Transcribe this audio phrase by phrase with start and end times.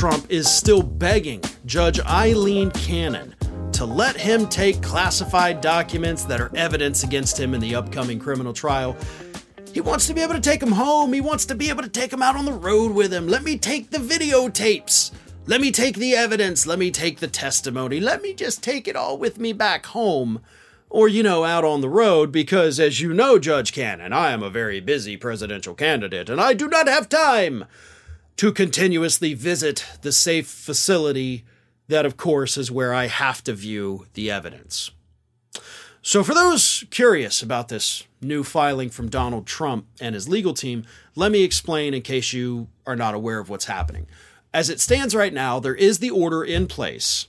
[0.00, 3.34] Trump is still begging Judge Aileen Cannon
[3.72, 8.54] to let him take classified documents that are evidence against him in the upcoming criminal
[8.54, 8.96] trial.
[9.74, 11.12] He wants to be able to take them home.
[11.12, 13.28] He wants to be able to take them out on the road with him.
[13.28, 15.10] Let me take the videotapes.
[15.44, 16.66] Let me take the evidence.
[16.66, 18.00] Let me take the testimony.
[18.00, 20.40] Let me just take it all with me back home
[20.88, 24.42] or, you know, out on the road, because as you know, Judge Cannon, I am
[24.42, 27.66] a very busy presidential candidate, and I do not have time
[28.40, 31.44] to continuously visit the safe facility
[31.88, 34.90] that, of course, is where I have to view the evidence.
[36.00, 40.86] So, for those curious about this new filing from Donald Trump and his legal team,
[41.14, 44.06] let me explain in case you are not aware of what's happening.
[44.54, 47.26] As it stands right now, there is the order in place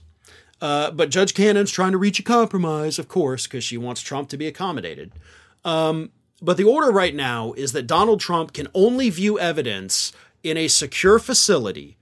[0.62, 4.28] uh, but Judge Cannon's trying to reach a compromise, of course, because she wants Trump
[4.28, 5.12] to be accommodated.
[5.62, 10.12] Um, but the order right now is that Donald Trump can only view evidence
[10.42, 11.96] in a secure facility.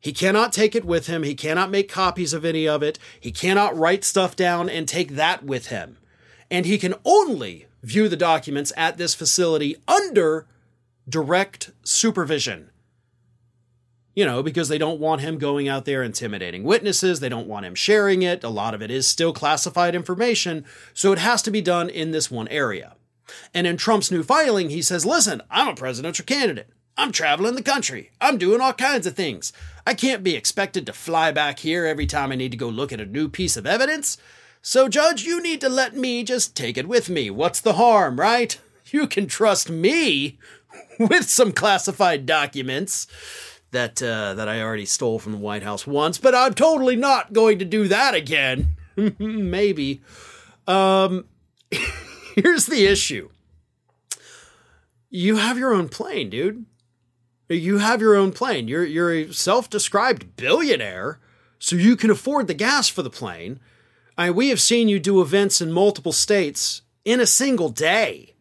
[0.00, 1.22] He cannot take it with him.
[1.22, 2.98] He cannot make copies of any of it.
[3.20, 5.98] He cannot write stuff down and take that with him.
[6.50, 10.46] And he can only view the documents at this facility under
[11.08, 12.70] direct supervision
[14.14, 17.20] you know, because they don't want him going out there intimidating witnesses.
[17.20, 18.44] They don't want him sharing it.
[18.44, 20.64] A lot of it is still classified information.
[20.92, 22.94] So it has to be done in this one area.
[23.54, 26.68] And in Trump's new filing, he says, listen, I'm a presidential candidate.
[27.02, 28.12] I'm traveling the country.
[28.20, 29.52] I'm doing all kinds of things.
[29.84, 32.92] I can't be expected to fly back here every time I need to go look
[32.92, 34.18] at a new piece of evidence.
[34.62, 37.28] So, Judge, you need to let me just take it with me.
[37.28, 38.56] What's the harm, right?
[38.92, 40.38] You can trust me
[41.00, 43.08] with some classified documents
[43.72, 47.32] that uh, that I already stole from the White House once, but I'm totally not
[47.32, 48.76] going to do that again.
[49.18, 50.02] Maybe.
[50.68, 51.24] Um,
[52.36, 53.28] here's the issue.
[55.10, 56.64] You have your own plane, dude.
[57.54, 58.68] You have your own plane.
[58.68, 61.20] You're you're a self-described billionaire,
[61.58, 63.60] so you can afford the gas for the plane.
[64.16, 68.34] I we have seen you do events in multiple states in a single day.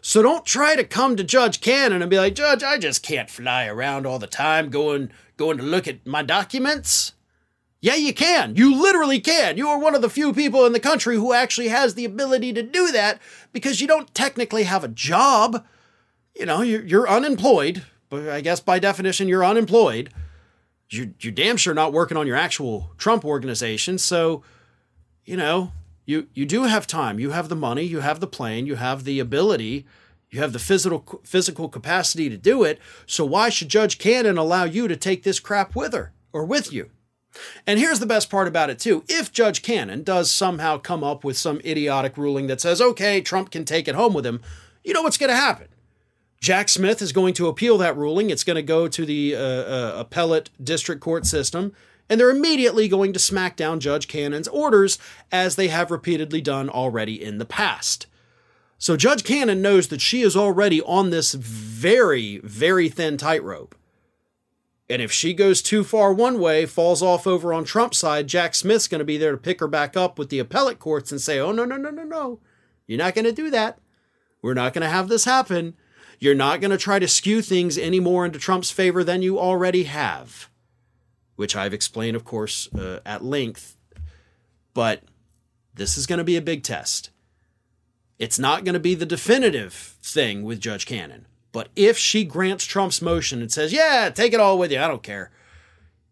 [0.00, 3.28] So don't try to come to Judge Cannon and be like, Judge, I just can't
[3.28, 7.12] fly around all the time going going to look at my documents.
[7.80, 8.56] Yeah, you can.
[8.56, 9.56] You literally can.
[9.56, 12.52] You are one of the few people in the country who actually has the ability
[12.54, 13.20] to do that
[13.52, 15.64] because you don't technically have a job.
[16.34, 17.84] You know, you're, you're unemployed.
[18.08, 20.12] But I guess by definition, you're unemployed.
[20.88, 23.98] You're, you're damn sure not working on your actual Trump organization.
[23.98, 24.42] So,
[25.24, 25.72] you know,
[26.04, 27.18] you you do have time.
[27.18, 27.82] You have the money.
[27.82, 28.66] You have the plane.
[28.66, 29.84] You have the ability.
[30.30, 32.80] You have the physical physical capacity to do it.
[33.06, 36.72] So why should Judge Cannon allow you to take this crap with her or with
[36.72, 36.90] you?
[37.66, 39.04] And here's the best part about it too.
[39.08, 43.50] If Judge Cannon does somehow come up with some idiotic ruling that says, "Okay, Trump
[43.50, 44.40] can take it home with him,"
[44.84, 45.66] you know what's going to happen.
[46.40, 48.30] Jack Smith is going to appeal that ruling.
[48.30, 51.72] It's going to go to the uh, uh, appellate district court system
[52.08, 54.98] and they're immediately going to smack down Judge Cannon's orders,
[55.32, 58.06] as they have repeatedly done already in the past.
[58.78, 63.74] So Judge Cannon knows that she is already on this very, very thin tightrope.
[64.88, 68.54] And if she goes too far one way, falls off over on Trump's side, Jack
[68.54, 71.20] Smith's going to be there to pick her back up with the appellate courts and
[71.20, 72.38] say, oh, no, no, no, no, no.
[72.86, 73.80] You're not going to do that.
[74.42, 75.74] We're not going to have this happen.
[76.18, 79.38] You're not going to try to skew things any more into Trump's favor than you
[79.38, 80.48] already have
[81.36, 83.76] which I've explained, of course, uh, at length.
[84.74, 85.02] But
[85.74, 87.10] this is going to be a big test.
[88.18, 89.72] It's not going to be the definitive
[90.02, 91.26] thing with Judge Cannon.
[91.52, 94.88] But if she grants Trump's motion and says, yeah, take it all with you, I
[94.88, 95.30] don't care,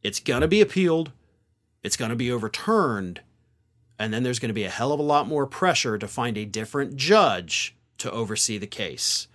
[0.03, 1.13] it's going to be appealed,
[1.83, 3.21] it's going to be overturned,
[3.99, 6.37] and then there's going to be a hell of a lot more pressure to find
[6.37, 9.29] a different judge to oversee the case.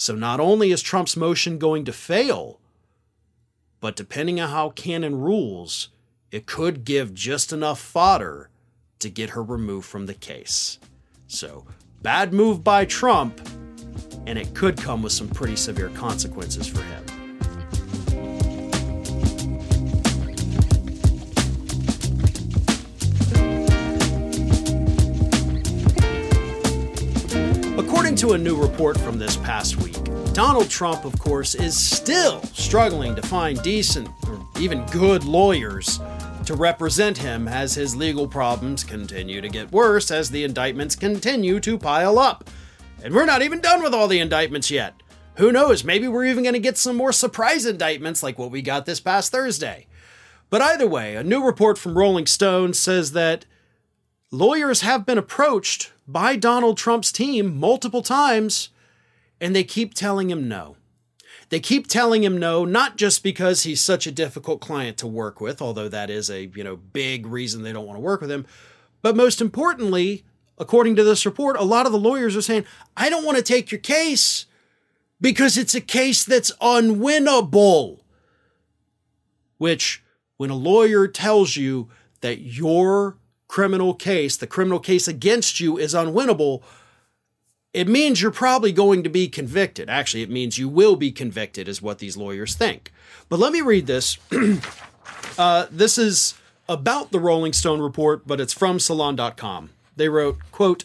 [0.00, 2.58] So not only is Trump's motion going to fail,
[3.82, 5.90] but depending on how Cannon rules,
[6.30, 8.48] it could give just enough fodder
[9.00, 10.78] to get her removed from the case.
[11.26, 11.66] So,
[12.00, 13.46] bad move by Trump,
[14.26, 17.04] and it could come with some pretty severe consequences for him.
[27.78, 29.89] According to a new report from this past week,
[30.40, 36.00] Donald Trump, of course, is still struggling to find decent or even good lawyers
[36.46, 41.60] to represent him as his legal problems continue to get worse as the indictments continue
[41.60, 42.48] to pile up.
[43.04, 45.02] And we're not even done with all the indictments yet.
[45.34, 48.62] Who knows, maybe we're even going to get some more surprise indictments like what we
[48.62, 49.88] got this past Thursday.
[50.48, 53.44] But either way, a new report from Rolling Stone says that
[54.30, 58.70] lawyers have been approached by Donald Trump's team multiple times
[59.40, 60.76] and they keep telling him no.
[61.48, 65.40] They keep telling him no, not just because he's such a difficult client to work
[65.40, 68.30] with, although that is a, you know, big reason they don't want to work with
[68.30, 68.46] him,
[69.02, 70.24] but most importantly,
[70.58, 72.66] according to this report, a lot of the lawyers are saying,
[72.96, 74.46] "I don't want to take your case
[75.20, 78.00] because it's a case that's unwinnable."
[79.58, 80.02] Which
[80.36, 81.88] when a lawyer tells you
[82.20, 86.62] that your criminal case, the criminal case against you is unwinnable,
[87.72, 89.88] it means you're probably going to be convicted.
[89.88, 92.92] Actually, it means you will be convicted, is what these lawyers think.
[93.28, 94.18] But let me read this.
[95.38, 96.34] uh, this is
[96.68, 99.70] about the Rolling Stone report, but it's from Salon.com.
[99.96, 100.84] They wrote, quote,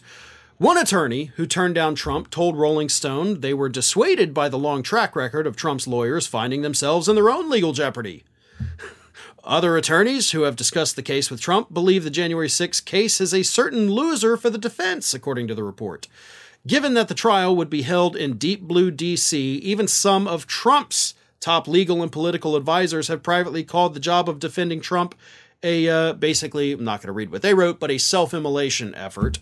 [0.58, 4.82] one attorney who turned down Trump told Rolling Stone they were dissuaded by the long
[4.82, 8.24] track record of Trump's lawyers finding themselves in their own legal jeopardy.
[9.44, 13.34] Other attorneys who have discussed the case with Trump believe the January 6 case is
[13.34, 16.08] a certain loser for the defense, according to the report.
[16.66, 21.14] Given that the trial would be held in deep blue DC, even some of Trump's
[21.38, 25.14] top legal and political advisors have privately called the job of defending Trump
[25.62, 28.94] a uh, basically, I'm not going to read what they wrote, but a self immolation
[28.94, 29.38] effort.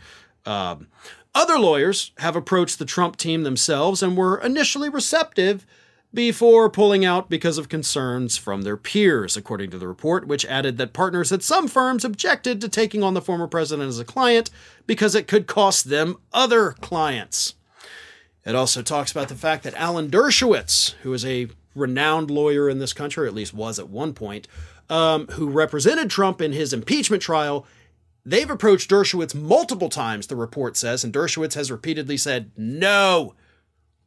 [0.46, 0.88] Um,
[1.34, 5.66] other lawyers have approached the Trump team themselves and were initially receptive
[6.14, 10.78] before pulling out because of concerns from their peers, according to the report, which added
[10.78, 14.48] that partners at some firms objected to taking on the former president as a client
[14.86, 17.54] because it could cost them other clients.
[18.46, 22.78] It also talks about the fact that Alan Dershowitz, who is a renowned lawyer in
[22.78, 24.46] this country, or at least was at one point,
[24.88, 27.66] um, who represented Trump in his impeachment trial,
[28.24, 33.34] they've approached Dershowitz multiple times, the report says, and Dershowitz has repeatedly said, no,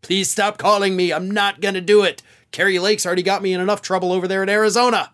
[0.01, 1.11] Please stop calling me.
[1.11, 2.21] I'm not going to do it.
[2.51, 5.11] Kari Lake's already got me in enough trouble over there in Arizona.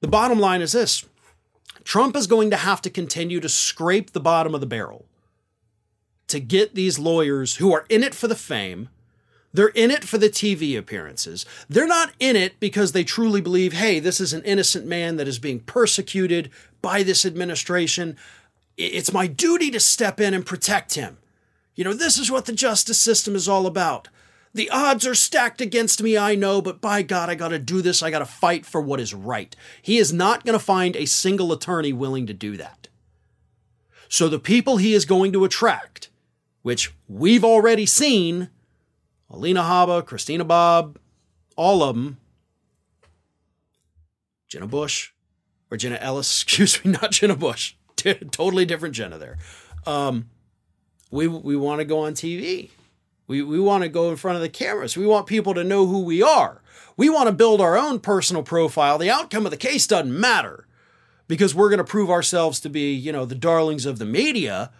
[0.00, 1.04] The bottom line is this
[1.84, 5.06] Trump is going to have to continue to scrape the bottom of the barrel
[6.28, 8.88] to get these lawyers who are in it for the fame.
[9.52, 11.46] They're in it for the TV appearances.
[11.68, 15.28] They're not in it because they truly believe, hey, this is an innocent man that
[15.28, 16.50] is being persecuted
[16.82, 18.16] by this administration.
[18.76, 21.18] It's my duty to step in and protect him.
[21.76, 24.08] You know, this is what the justice system is all about.
[24.54, 28.02] The odds are stacked against me, I know, but by God, I gotta do this.
[28.02, 29.54] I gotta fight for what is right.
[29.82, 32.88] He is not gonna find a single attorney willing to do that.
[34.08, 36.08] So the people he is going to attract,
[36.62, 38.48] which we've already seen,
[39.28, 40.98] Alina Habba, Christina Bobb,
[41.56, 42.16] all of them,
[44.48, 45.12] Jenna Bush,
[45.70, 47.74] or Jenna Ellis, excuse me, not Jenna Bush,
[48.30, 49.36] totally different Jenna there.
[49.84, 50.30] Um,
[51.10, 52.70] we we want to go on TV.
[53.26, 54.96] We we want to go in front of the cameras.
[54.96, 56.62] We want people to know who we are.
[56.96, 58.98] We want to build our own personal profile.
[58.98, 60.66] The outcome of the case doesn't matter
[61.28, 64.70] because we're going to prove ourselves to be, you know, the darlings of the media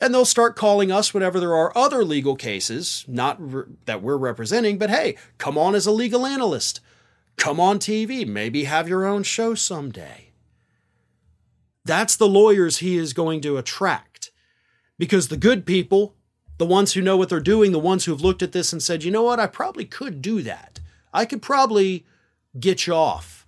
[0.00, 4.16] and they'll start calling us whenever there are other legal cases, not re- that we're
[4.16, 6.80] representing, but hey, come on as a legal analyst.
[7.36, 10.30] Come on TV, maybe have your own show someday.
[11.84, 14.07] That's the lawyers he is going to attract
[14.98, 16.14] because the good people,
[16.58, 19.04] the ones who know what they're doing, the ones who've looked at this and said,
[19.04, 20.80] you know what, I probably could do that.
[21.12, 22.04] I could probably
[22.58, 23.46] get you off.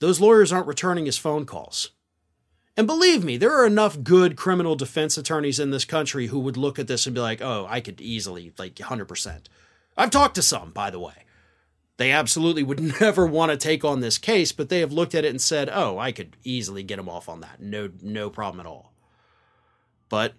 [0.00, 1.90] Those lawyers aren't returning his phone calls.
[2.76, 6.56] And believe me, there are enough good criminal defense attorneys in this country who would
[6.56, 9.42] look at this and be like, oh, I could easily, like 100%.
[9.96, 11.12] I've talked to some, by the way.
[11.98, 15.24] They absolutely would never want to take on this case, but they have looked at
[15.24, 17.60] it and said, oh, I could easily get him off on that.
[17.60, 18.91] No, no problem at all.
[20.12, 20.34] But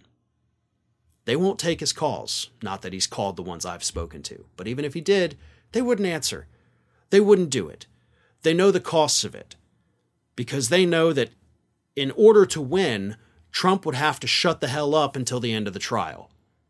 [1.26, 2.52] they won't take his calls.
[2.62, 5.36] Not that he's called the ones I've spoken to, but even if he did,
[5.72, 6.46] they wouldn't answer.
[7.10, 7.88] They wouldn't do it.
[8.44, 9.56] They know the costs of it
[10.36, 11.32] because they know that
[11.96, 13.18] in order to win,
[13.52, 16.30] Trump would have to shut the hell up until the end of the trial.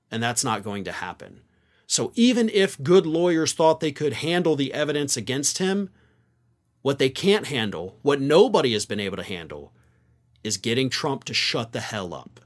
[0.09, 1.41] And that's not going to happen.
[1.85, 5.89] So even if good lawyers thought they could handle the evidence against him,
[6.81, 9.73] what they can't handle, what nobody has been able to handle,
[10.41, 12.39] is getting Trump to shut the hell up.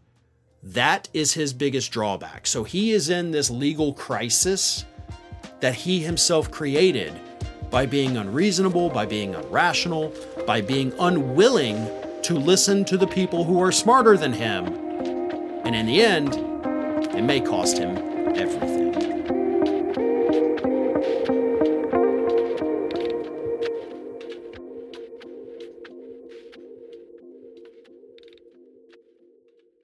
[0.73, 2.45] That is his biggest drawback.
[2.45, 4.83] So he is in this legal crisis
[5.61, 7.13] that he himself created
[7.69, 10.13] by being unreasonable, by being irrational,
[10.45, 11.87] by being unwilling
[12.23, 14.65] to listen to the people who are smarter than him.
[15.63, 16.35] And in the end,
[17.15, 17.97] it may cost him
[18.35, 19.16] everything.